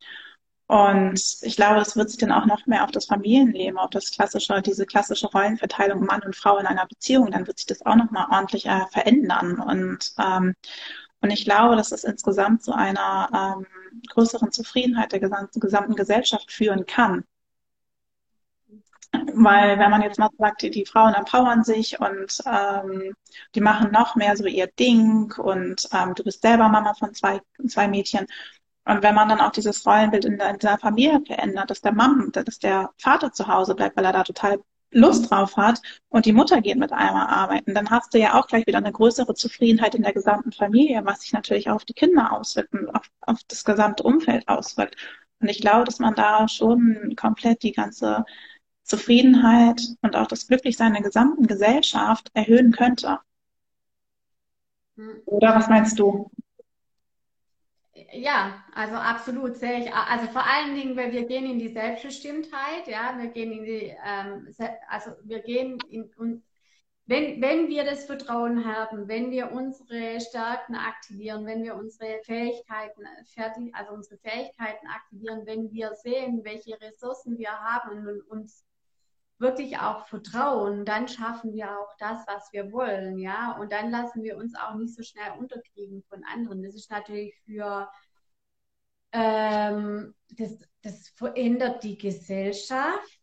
[0.71, 4.13] und ich glaube, es wird sich dann auch noch mehr auf das Familienleben, auf das
[4.13, 7.97] klassische, diese klassische Rollenverteilung Mann und Frau in einer Beziehung, dann wird sich das auch
[7.97, 9.59] noch mal ordentlich äh, verändern.
[9.59, 10.55] Und, ähm,
[11.23, 13.67] und ich glaube, dass es insgesamt zu einer ähm,
[14.11, 17.25] größeren Zufriedenheit der gesamten Gesellschaft führen kann.
[19.13, 23.15] Weil wenn man jetzt mal sagt, die, Frauen empowern sich und ähm,
[23.55, 27.41] die machen noch mehr so ihr Ding und ähm, du bist selber Mama von zwei,
[27.67, 28.27] zwei Mädchen.
[28.85, 32.31] Und wenn man dann auch dieses Rollenbild in, in der Familie verändert, dass der Mann,
[32.33, 34.61] dass der Vater zu Hause bleibt, weil er da total
[34.93, 38.47] Lust drauf hat und die Mutter geht mit einmal arbeiten, dann hast du ja auch
[38.49, 41.95] gleich wieder eine größere Zufriedenheit in der gesamten Familie, was sich natürlich auch auf die
[41.95, 44.97] Kinder auswirkt und auf, auf das gesamte Umfeld auswirkt.
[45.41, 48.25] Und ich glaube, dass man da schon komplett die ganze
[48.91, 53.21] Zufriedenheit und auch das Glücklichsein der gesamten Gesellschaft erhöhen könnte.
[54.97, 55.23] Hm.
[55.27, 56.29] Oder was meinst du?
[58.13, 59.95] Ja, also absolut sehe ich.
[59.95, 63.95] Also vor allen Dingen, weil wir gehen in die Selbstbestimmtheit, ja, wir gehen in die,
[64.05, 64.53] ähm,
[64.89, 66.43] also wir gehen in, und
[67.07, 73.05] wenn, wenn wir das Vertrauen haben, wenn wir unsere Stärken aktivieren, wenn wir unsere Fähigkeiten
[73.35, 78.65] fertig, also unsere Fähigkeiten aktivieren, wenn wir sehen, welche Ressourcen wir haben und uns
[79.41, 83.57] wirklich auch vertrauen, dann schaffen wir auch das, was wir wollen, ja.
[83.59, 86.63] Und dann lassen wir uns auch nicht so schnell unterkriegen von anderen.
[86.63, 87.91] Das ist natürlich für
[89.13, 93.21] ähm, das, das verändert die Gesellschaft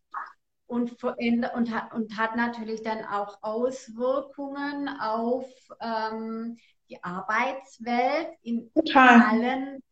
[0.66, 5.48] und verändert und hat, und hat natürlich dann auch Auswirkungen auf
[5.80, 6.58] ähm,
[6.90, 9.22] die Arbeitswelt in Total.
[9.22, 9.84] allen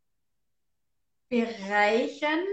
[1.30, 2.44] Bereichen.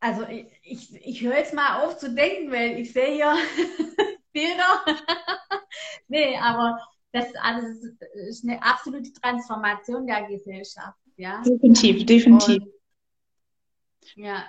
[0.00, 3.34] Also ich, ich, ich höre jetzt mal auf zu denken, weil ich sehe hier
[4.32, 4.84] Bilder.
[6.08, 6.78] nee, aber
[7.12, 7.66] das, also,
[7.98, 10.98] das ist eine absolute Transformation der Gesellschaft.
[11.16, 11.42] Ja?
[11.42, 12.62] Definitiv, definitiv.
[12.62, 12.72] Und,
[14.14, 14.44] ja,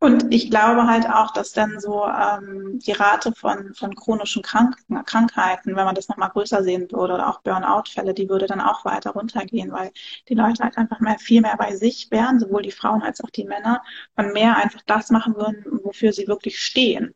[0.00, 4.76] und ich glaube halt auch, dass dann so ähm, die Rate von, von chronischen Krank
[5.06, 8.84] Krankheiten, wenn man das nochmal größer sehen würde, oder auch Burnout-Fälle, die würde dann auch
[8.84, 9.90] weiter runtergehen, weil
[10.28, 13.30] die Leute halt einfach mehr, viel mehr bei sich wären, sowohl die Frauen als auch
[13.30, 13.82] die Männer,
[14.16, 17.14] und mehr einfach das machen würden, wofür sie wirklich stehen.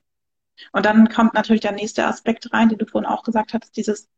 [0.72, 4.08] Und dann kommt natürlich der nächste Aspekt rein, den du vorhin auch gesagt hast, dieses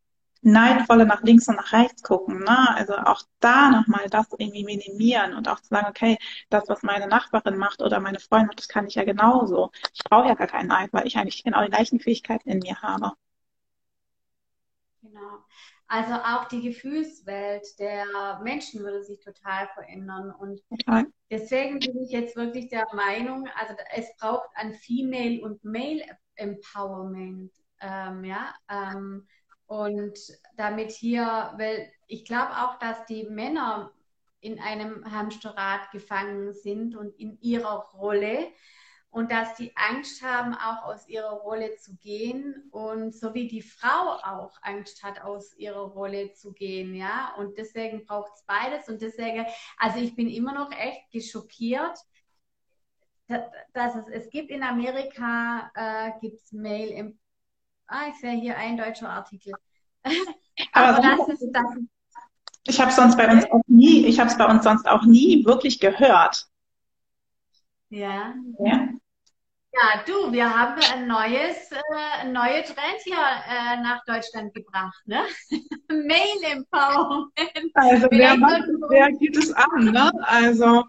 [0.44, 2.40] neidvolle nach links und nach rechts gucken.
[2.40, 2.76] Ne?
[2.76, 6.18] Also auch da nochmal das irgendwie minimieren und auch zu sagen, okay,
[6.50, 9.70] das, was meine Nachbarin macht oder meine Freundin macht, das kann ich ja genauso.
[9.92, 12.80] Ich brauche ja gar keinen Neid, weil ich eigentlich genau die gleichen Fähigkeiten in mir
[12.82, 13.12] habe.
[15.02, 15.44] Genau.
[15.86, 20.32] Also auch die Gefühlswelt der Menschen würde sich total verändern.
[20.32, 21.06] Und total.
[21.30, 26.02] deswegen bin ich jetzt wirklich der Meinung, also es braucht ein Female und Male
[26.36, 27.52] Empowerment.
[27.80, 29.26] Ähm, ja, ähm,
[29.66, 30.18] und
[30.56, 33.92] damit hier, weil ich glaube auch, dass die Männer
[34.40, 38.48] in einem Hamsterrad gefangen sind und in ihrer Rolle
[39.14, 43.62] und dass die Angst haben, auch aus ihrer Rolle zu gehen und so wie die
[43.62, 47.32] Frau auch Angst hat, aus ihrer Rolle zu gehen, ja.
[47.38, 49.46] Und deswegen braucht es beides und deswegen,
[49.78, 51.96] also ich bin immer noch echt geschockiert,
[53.28, 57.16] dass es, es gibt in Amerika, äh, gibt es Mail
[57.86, 59.52] Ah, ich sehe hier ein deutscher Artikel.
[60.72, 61.64] Aber, Aber das ist das.
[62.66, 65.44] Ich habe sonst bei uns auch nie, ich habe es bei uns sonst auch nie
[65.44, 66.46] wirklich gehört.
[67.90, 68.34] Ja.
[68.58, 68.88] Ja.
[69.76, 75.24] Ja, du, wir haben ein neues, äh, neue Trend hier äh, nach Deutschland gebracht, ne?
[75.88, 77.72] Mail Empowerment.
[77.74, 80.12] Also wer, macht, wer gibt es an, ne?
[80.22, 80.84] Also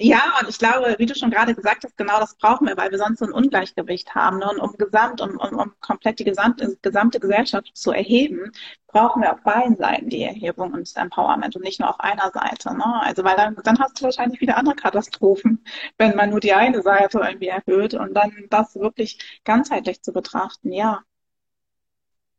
[0.00, 2.92] ja, und ich glaube, wie du schon gerade gesagt hast, genau das brauchen wir, weil
[2.92, 4.38] wir sonst so ein Ungleichgewicht haben.
[4.38, 4.48] Ne?
[4.48, 8.52] Und um gesamt, um, um, um komplett die gesamte, gesamte Gesellschaft zu erheben,
[8.86, 12.30] brauchen wir auf beiden Seiten die Erhebung und das Empowerment und nicht nur auf einer
[12.30, 12.74] Seite.
[12.76, 13.02] Ne?
[13.02, 15.64] Also weil dann, dann hast du wahrscheinlich wieder andere Katastrophen,
[15.98, 20.72] wenn man nur die eine Seite irgendwie erhöht und dann das wirklich ganzheitlich zu betrachten,
[20.72, 21.02] ja.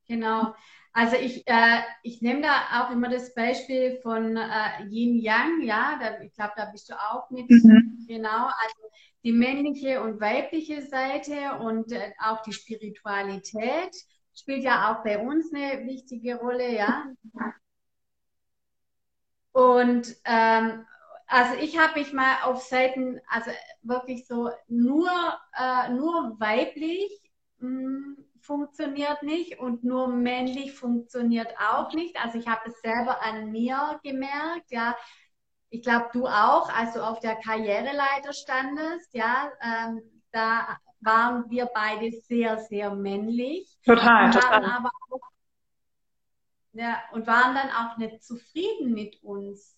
[0.07, 0.55] Genau.
[0.91, 5.99] Also ich, äh, ich nehme da auch immer das Beispiel von äh, Yin Yang, ja,
[5.99, 8.05] da, ich glaube, da bist du auch mit, mhm.
[8.07, 8.89] genau, also
[9.23, 13.95] die männliche und weibliche Seite und äh, auch die Spiritualität
[14.33, 17.05] spielt ja auch bei uns eine wichtige Rolle, ja.
[19.51, 20.85] Und ähm,
[21.27, 23.51] also ich habe mich mal auf Seiten, also
[23.83, 25.09] wirklich so nur,
[25.55, 27.11] äh, nur weiblich
[27.59, 32.19] mh, hm, funktioniert nicht und nur männlich funktioniert auch nicht.
[32.19, 34.97] Also ich habe es selber an mir gemerkt, ja.
[35.69, 41.67] Ich glaube, du auch, als du auf der Karriereleiter standest, ja, ähm, da waren wir
[41.67, 43.77] beide sehr, sehr männlich.
[43.85, 44.65] Total, und total.
[44.65, 45.19] Aber auch,
[46.73, 49.77] ja, und waren dann auch nicht zufrieden mit uns.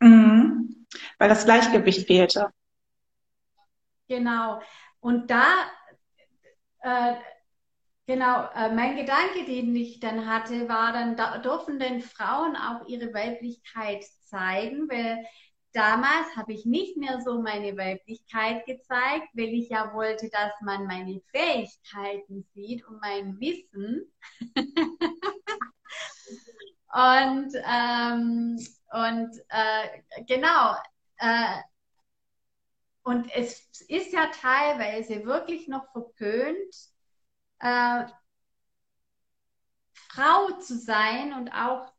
[0.00, 0.86] Mhm.
[1.18, 2.50] Weil das Gleichgewicht fehlte.
[4.08, 4.62] Genau.
[5.00, 5.44] Und da,
[6.80, 7.16] äh,
[8.08, 12.86] Genau, äh, mein Gedanke, den ich dann hatte, war dann, da dürfen denn Frauen auch
[12.86, 15.24] ihre Weiblichkeit zeigen, weil
[15.72, 20.86] damals habe ich nicht mehr so meine Weiblichkeit gezeigt, weil ich ja wollte, dass man
[20.86, 24.12] meine Fähigkeiten sieht und mein Wissen.
[26.92, 28.56] und ähm,
[28.92, 30.74] und äh, genau,
[31.18, 31.60] äh,
[33.04, 36.74] und es ist ja teilweise wirklich noch verpönt,
[37.60, 38.04] äh,
[40.10, 41.92] Frau zu sein und auch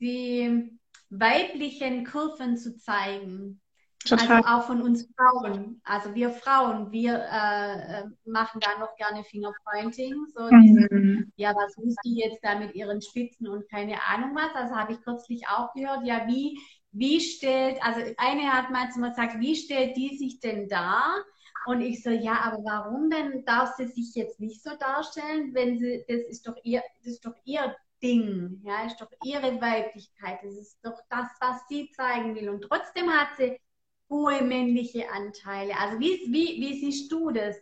[0.00, 0.78] die
[1.10, 3.60] weiblichen Kurven zu zeigen.
[4.04, 4.36] Total.
[4.36, 5.82] Also auch von uns Frauen.
[5.84, 10.14] Also wir Frauen, wir äh, äh machen da noch gerne Fingerpointing.
[10.34, 10.62] So mhm.
[10.62, 14.54] dieses, ja, was muss die jetzt da mit ihren Spitzen und keine Ahnung was.
[14.54, 16.58] Also habe ich kürzlich auch gehört, ja, wie,
[16.92, 21.14] wie stellt, also eine hat mal zu mir gesagt, wie stellt die sich denn da?
[21.66, 25.78] Und ich so, ja, aber warum denn darf sie sich jetzt nicht so darstellen, wenn
[25.78, 30.38] sie, das ist doch ihr, das ist doch ihr Ding, ja, ist doch ihre Weiblichkeit,
[30.42, 32.48] das ist doch das, was sie zeigen will.
[32.48, 33.60] Und trotzdem hat sie
[34.08, 35.74] hohe männliche Anteile.
[35.78, 37.56] Also wie, wie, wie siehst du das,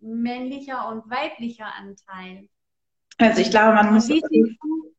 [0.00, 2.48] männlicher und weiblicher Anteil?
[3.18, 4.08] Also ich glaube, man muss.
[4.08, 4.93] Wie siehst du,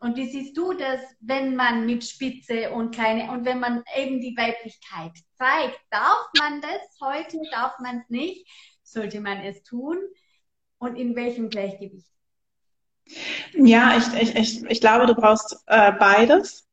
[0.00, 4.18] und wie siehst du das, wenn man mit Spitze und kleine und wenn man eben
[4.20, 5.78] die Weiblichkeit zeigt?
[5.90, 7.38] Darf man das heute?
[7.52, 8.46] Darf man es nicht?
[8.82, 9.98] Sollte man es tun?
[10.78, 12.08] Und in welchem Gleichgewicht?
[13.52, 16.66] Ja, ich, ich, ich, ich glaube, du brauchst äh, beides.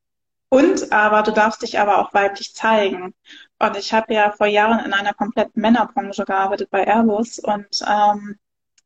[0.50, 3.14] Und aber du darfst dich aber auch weiblich zeigen.
[3.60, 8.40] Und ich habe ja vor Jahren in einer kompletten Männerbranche gearbeitet bei Airbus und ähm,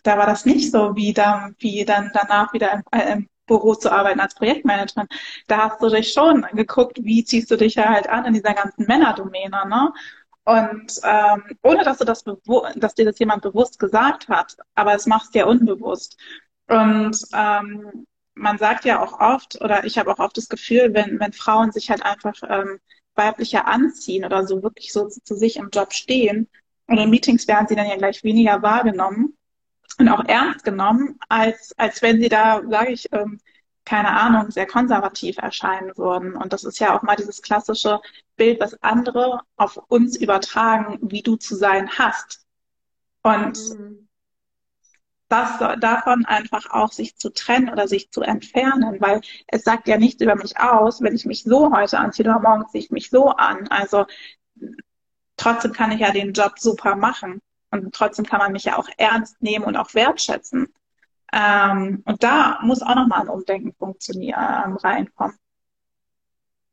[0.04, 3.76] da war das nicht so, wie dann, wie dann danach wieder im, äh, im Büro
[3.76, 5.08] zu arbeiten als Projektmanagerin.
[5.48, 8.54] Da hast du dich schon geguckt, wie ziehst du dich ja halt an in dieser
[8.54, 9.94] ganzen Männerdomäne, ne?
[10.44, 12.24] Und ähm, ohne dass du das
[12.76, 16.18] dass dir das jemand bewusst gesagt hat, aber es machst du ja unbewusst.
[16.68, 21.20] Und ähm, man sagt ja auch oft, oder ich habe auch oft das Gefühl, wenn,
[21.20, 22.80] wenn Frauen sich halt einfach ähm,
[23.16, 26.48] weiblicher anziehen oder so wirklich so zu, zu sich im Job stehen,
[26.88, 29.38] und in Meetings werden sie dann ja gleich weniger wahrgenommen
[29.99, 33.39] und auch ernst genommen, als, als wenn sie da, sage ich, ähm,
[33.86, 36.36] keine Ahnung, sehr konservativ erscheinen würden.
[36.36, 37.99] Und das ist ja auch mal dieses klassische
[38.36, 42.45] Bild, was andere auf uns übertragen, wie du zu sein hast.
[43.23, 44.08] Und mhm.
[45.30, 49.97] das davon einfach auch sich zu trennen oder sich zu entfernen, weil es sagt ja
[49.97, 53.10] nichts über mich aus, wenn ich mich so heute anziehe oder morgen ziehe ich mich
[53.10, 53.67] so an.
[53.69, 54.06] Also
[55.38, 57.41] trotzdem kann ich ja den Job super machen.
[57.71, 60.73] Und trotzdem kann man mich ja auch ernst nehmen und auch wertschätzen.
[61.34, 65.38] Ähm, und da muss auch nochmal ein Umdenken funktionieren, ähm, reinkommen.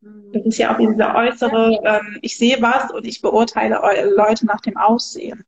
[0.00, 3.80] Das ist ja auch diese äußere, ähm, ich sehe was und ich beurteile
[4.14, 5.44] Leute nach dem Aussehen.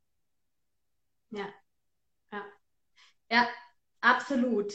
[1.31, 1.47] Ja,
[2.33, 2.43] ja,
[3.31, 3.49] ja
[4.01, 4.73] absolut.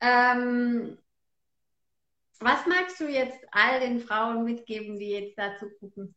[0.00, 0.98] Ähm,
[2.40, 6.14] was magst du jetzt all den Frauen mitgeben, die jetzt dazu gucken?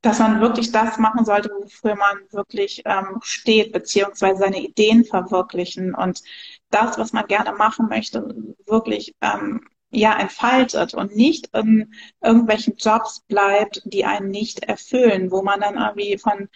[0.00, 5.94] Dass man wirklich das machen sollte, wofür man wirklich ähm, steht, beziehungsweise seine Ideen verwirklichen.
[5.94, 6.22] Und
[6.70, 8.34] das, was man gerne machen möchte,
[8.66, 15.42] wirklich ähm, ja entfaltet und nicht in irgendwelchen Jobs bleibt, die einen nicht erfüllen, wo
[15.42, 16.48] man dann irgendwie von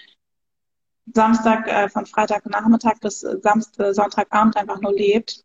[1.12, 5.44] Samstag, äh, von Freitagnachmittag bis Samstag, Sonntagabend einfach nur lebt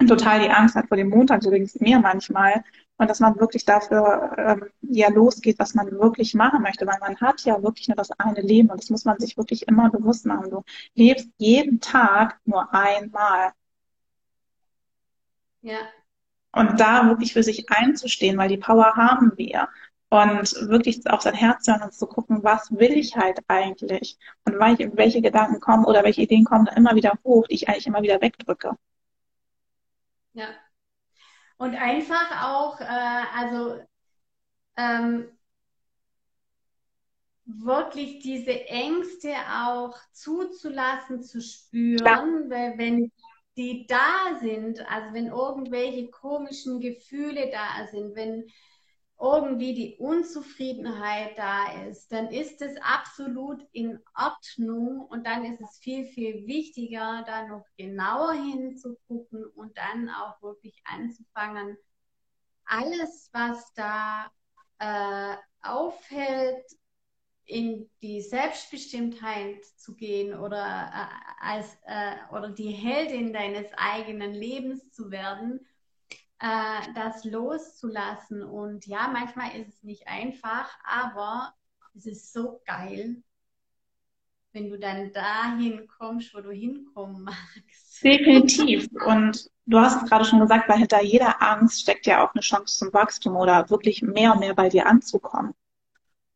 [0.00, 2.64] und total die Angst hat vor dem Montag, so ging es mir manchmal,
[2.98, 7.16] und dass man wirklich dafür ähm, ja losgeht, was man wirklich machen möchte, weil man
[7.20, 10.26] hat ja wirklich nur das eine Leben und das muss man sich wirklich immer bewusst
[10.26, 10.50] machen.
[10.50, 13.52] Du lebst jeden Tag nur einmal.
[15.62, 15.78] Ja.
[16.52, 19.68] Und da wirklich für sich einzustehen, weil die Power haben wir.
[20.10, 24.18] Und wirklich auf sein Herz zu hören und zu gucken, was will ich halt eigentlich?
[24.44, 27.86] Und welche Gedanken kommen oder welche Ideen kommen dann immer wieder hoch, die ich eigentlich
[27.86, 28.76] immer wieder wegdrücke.
[30.32, 30.48] Ja,
[31.58, 33.80] und einfach auch, äh, also
[34.76, 35.28] ähm,
[37.44, 43.12] wirklich diese Ängste auch zuzulassen, zu spüren, weil wenn
[43.56, 48.44] die da sind, also wenn irgendwelche komischen Gefühle da sind, wenn
[49.20, 55.78] irgendwie die Unzufriedenheit da ist, dann ist es absolut in Ordnung und dann ist es
[55.78, 61.76] viel, viel wichtiger, da noch genauer hinzugucken und dann auch wirklich anzufangen,
[62.64, 64.30] alles, was da
[64.78, 66.64] äh, aufhält,
[67.44, 74.90] in die Selbstbestimmtheit zu gehen oder äh, als äh, oder die Heldin deines eigenen Lebens
[74.92, 75.66] zu werden
[76.40, 78.42] äh, das loszulassen.
[78.42, 81.54] Und ja, manchmal ist es nicht einfach, aber
[81.94, 83.22] es ist so geil,
[84.52, 88.02] wenn du dann dahin kommst, wo du hinkommen magst.
[88.02, 88.88] Definitiv.
[89.06, 92.42] Und du hast es gerade schon gesagt, weil hinter jeder Angst steckt ja auch eine
[92.42, 95.54] Chance zum Wachstum oder wirklich mehr und mehr bei dir anzukommen.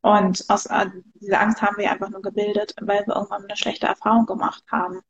[0.02, 3.86] Und aus äh, dieser Angst haben wir einfach nur gebildet, weil wir irgendwann eine schlechte
[3.86, 5.00] Erfahrung gemacht haben.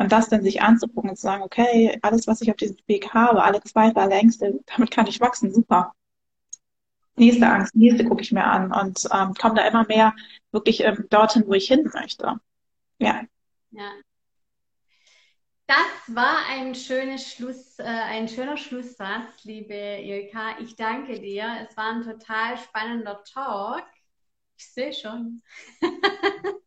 [0.00, 3.12] Und das dann sich anzugucken und zu sagen, okay, alles, was ich auf diesem Weg
[3.12, 5.92] habe, alle Zweifel, alle Ängste, damit kann ich wachsen, super.
[7.16, 10.14] Nächste Angst, nächste gucke ich mir an und ähm, komme da immer mehr
[10.52, 12.40] wirklich ähm, dorthin, wo ich hin möchte.
[12.98, 13.20] Ja.
[13.72, 13.92] Ja.
[15.66, 20.58] Das war ein Schluss, äh, ein schöner Schlusssatz, liebe Ilka.
[20.60, 21.66] Ich danke dir.
[21.68, 23.84] Es war ein total spannender Talk.
[24.56, 25.42] Ich sehe schon.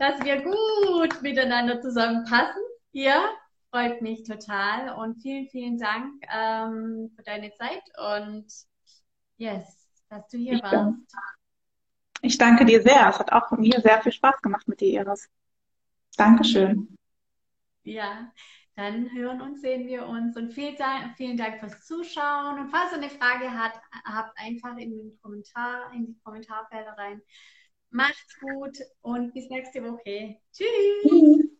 [0.00, 2.62] dass wir gut miteinander zusammenpassen.
[2.92, 3.22] Ja,
[3.70, 8.46] freut mich total und vielen, vielen Dank ähm, für deine Zeit und
[9.36, 10.74] yes, dass du hier ich warst.
[10.74, 11.02] Danke.
[12.22, 13.10] Ich danke dir sehr.
[13.10, 15.28] Es hat auch mir sehr viel Spaß gemacht mit dir, Iris.
[16.16, 16.96] Dankeschön.
[17.82, 18.32] Ja,
[18.76, 20.34] dann hören und sehen wir uns.
[20.36, 22.58] Und vielen Dank, vielen Dank fürs Zuschauen.
[22.58, 27.20] Und falls ihr eine Frage habt, habt einfach in den Kommentar, in die Kommentarfelder rein.
[27.90, 30.36] Macht's gut und bis nächste Woche.
[30.52, 31.59] Tschüss.